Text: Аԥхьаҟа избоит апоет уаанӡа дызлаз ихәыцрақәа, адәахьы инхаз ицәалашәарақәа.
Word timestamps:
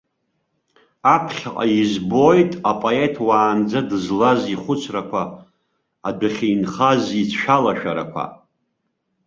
Аԥхьаҟа 1.13 1.65
избоит 1.79 2.51
апоет 2.71 3.15
уаанӡа 3.27 3.79
дызлаз 3.89 4.41
ихәыцрақәа, 4.53 5.23
адәахьы 6.07 6.47
инхаз 6.53 7.03
ицәалашәарақәа. 7.21 8.23